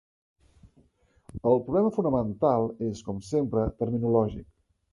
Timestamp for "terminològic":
3.83-4.53